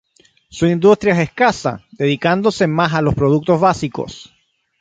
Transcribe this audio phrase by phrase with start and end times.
[0.49, 4.33] Su industria es escasa, dedicándose más a los productos básicos.